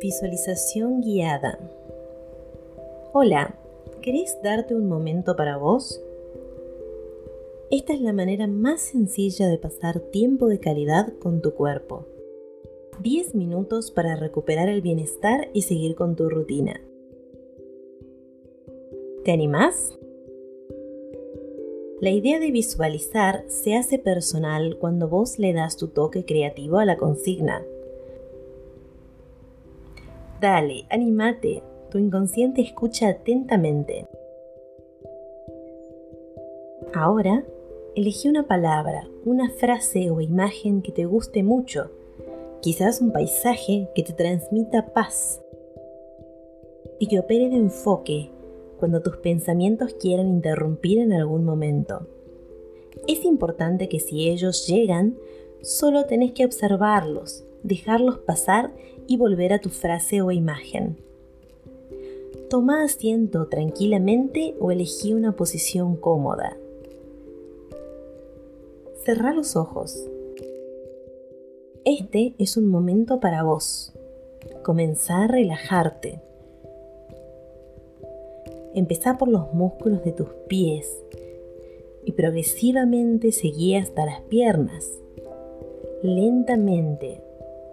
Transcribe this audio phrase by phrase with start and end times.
[0.00, 1.58] Visualización guiada.
[3.12, 3.54] Hola,
[4.02, 6.02] ¿querés darte un momento para vos?
[7.70, 12.06] Esta es la manera más sencilla de pasar tiempo de calidad con tu cuerpo.
[13.02, 16.85] 10 minutos para recuperar el bienestar y seguir con tu rutina.
[19.26, 19.98] ¿Te animás?
[22.00, 26.84] La idea de visualizar se hace personal cuando vos le das tu toque creativo a
[26.84, 27.64] la consigna
[30.40, 31.64] Dale, animate.
[31.90, 34.06] Tu inconsciente escucha atentamente.
[36.94, 37.44] Ahora,
[37.96, 41.90] elegí una palabra, una frase o imagen que te guste mucho.
[42.62, 45.42] Quizás un paisaje que te transmita paz
[47.00, 48.30] y que opere de enfoque
[48.78, 52.06] cuando tus pensamientos quieran interrumpir en algún momento.
[53.06, 55.16] Es importante que si ellos llegan,
[55.62, 58.72] solo tenés que observarlos, dejarlos pasar
[59.06, 60.96] y volver a tu frase o imagen.
[62.48, 66.56] Toma asiento tranquilamente o elegí una posición cómoda.
[69.04, 70.08] Cerra los ojos.
[71.84, 73.92] Este es un momento para vos.
[74.62, 76.20] Comenzá a relajarte.
[78.76, 81.02] Empezá por los músculos de tus pies
[82.04, 84.86] y progresivamente seguí hasta las piernas.
[86.02, 87.22] Lentamente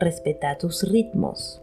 [0.00, 1.60] respeta tus ritmos.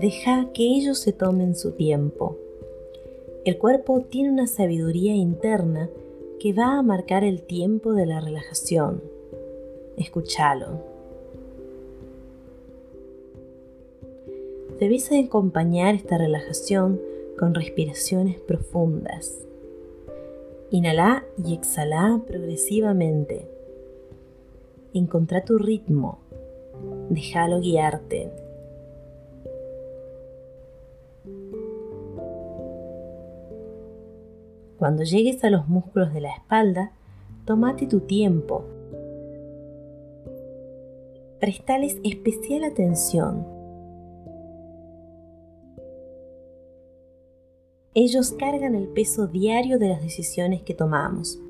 [0.00, 2.38] Deja que ellos se tomen su tiempo.
[3.44, 5.90] El cuerpo tiene una sabiduría interna
[6.38, 9.02] que va a marcar el tiempo de la relajación.
[9.96, 10.84] Escúchalo.
[14.78, 17.00] Debes acompañar esta relajación
[17.38, 19.38] con respiraciones profundas.
[20.70, 23.46] Inhala y exhala progresivamente.
[24.92, 26.18] Encontrá tu ritmo
[27.08, 28.30] déjalo guiarte.
[34.78, 36.92] Cuando llegues a los músculos de la espalda,
[37.46, 38.64] tómate tu tiempo.
[41.40, 43.53] Prestales especial atención.
[47.96, 51.40] Ellos cargan el peso diario de las decisiones que tomamos.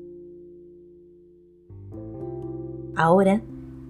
[2.95, 3.41] Ahora,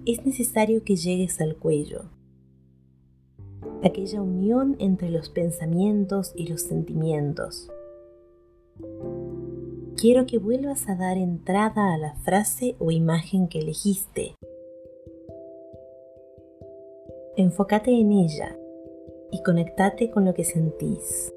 [0.06, 2.04] es necesario que llegues al cuello.
[3.84, 7.70] Aquella unión entre los pensamientos y los sentimientos.
[9.96, 14.34] Quiero que vuelvas a dar entrada a la frase o imagen que elegiste.
[17.36, 18.56] Enfócate en ella
[19.30, 21.35] y conectate con lo que sentís.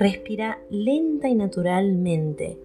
[0.00, 2.56] Respira lenta y naturalmente.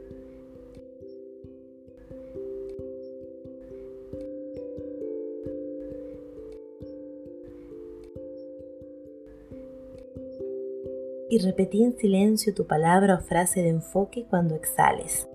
[11.29, 15.27] Y repetí en silencio tu palabra o frase de enfoque cuando exhales.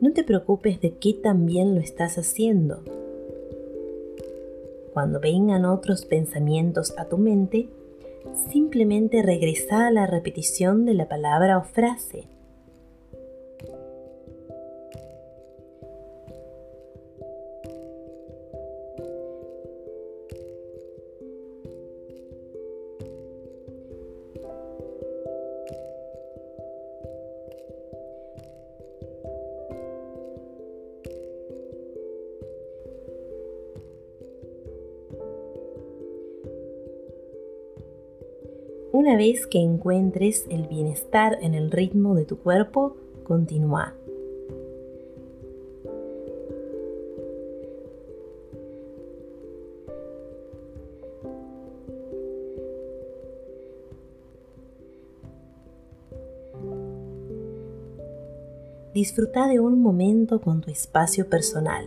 [0.00, 2.82] No te preocupes de qué tan bien lo estás haciendo.
[4.92, 7.68] Cuando vengan otros pensamientos a tu mente,
[8.50, 12.28] simplemente regresa a la repetición de la palabra o frase
[38.92, 43.94] Una vez que encuentres el bienestar en el ritmo de tu cuerpo, continúa.
[58.92, 61.86] Disfruta de un momento con tu espacio personal.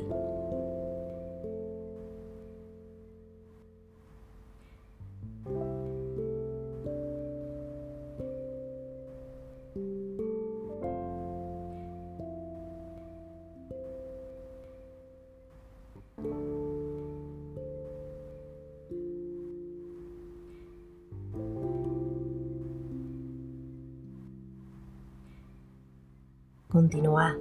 [26.74, 27.38] Continúa.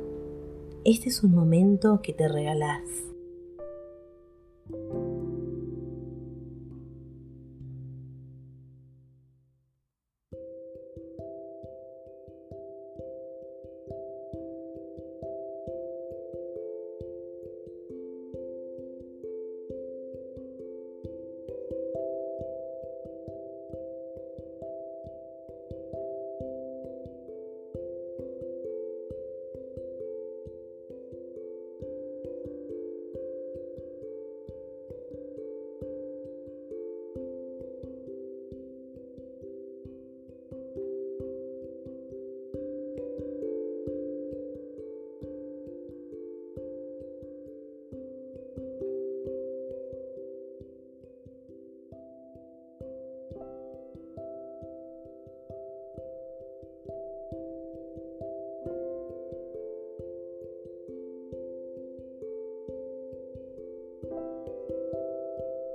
[0.84, 3.11] Este es un momento que te regalás.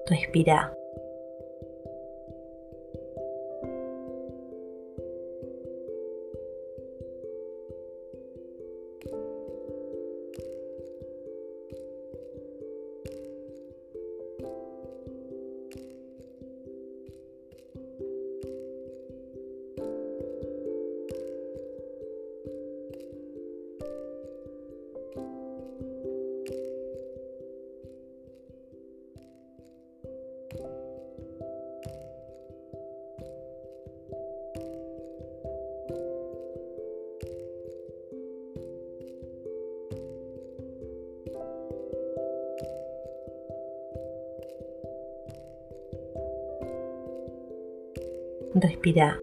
[0.10, 0.77] Respira.
[48.62, 49.20] Respira.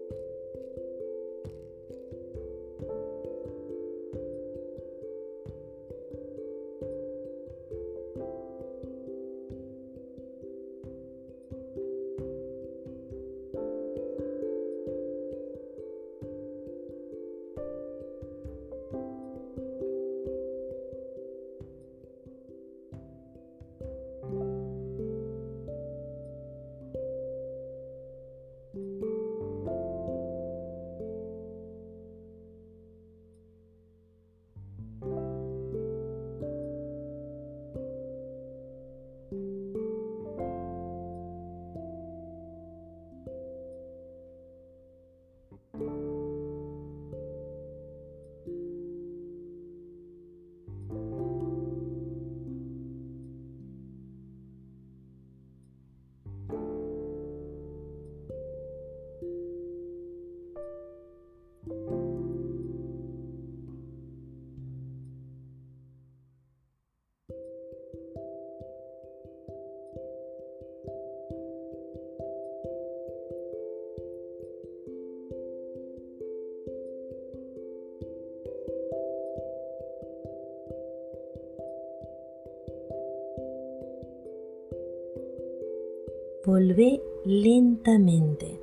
[86.45, 88.59] Volvé lentamente.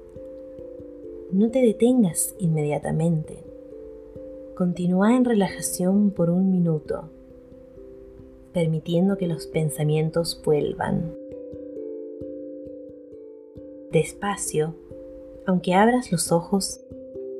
[1.32, 3.42] No te detengas inmediatamente.
[4.54, 7.10] Continúa en relajación por un minuto,
[8.52, 11.12] permitiendo que los pensamientos vuelvan.
[13.90, 14.76] Despacio,
[15.44, 16.84] aunque abras los ojos,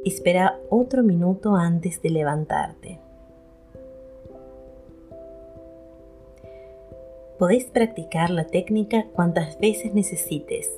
[0.05, 2.99] espera otro minuto antes de levantarte.
[7.43, 10.71] Podéis practicar la técnica cuantas veces necesites.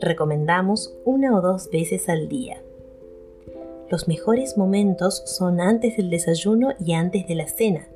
[0.00, 2.62] Recomendamos una o dos veces al día.
[3.90, 7.88] Los mejores momentos son antes del desayuno y antes de la cena,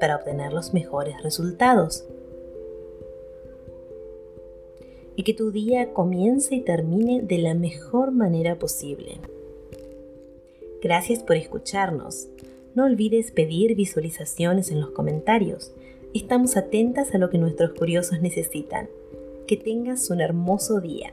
[0.00, 2.04] para obtener los mejores resultados.
[5.16, 9.16] Y que tu día comience y termine de la mejor manera posible.
[10.82, 12.28] Gracias por escucharnos.
[12.74, 15.72] No olvides pedir visualizaciones en los comentarios
[16.14, 18.88] estamos atentas a lo que nuestros curiosos necesitan.
[19.46, 21.12] Que tengas un hermoso día.